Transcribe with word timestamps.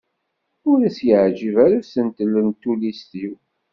Ur 0.71 0.79
as-yeɛǧib 0.87 1.55
ara 1.65 1.77
usentel 1.81 2.33
n 2.45 2.49
tullist-iw. 2.61 3.35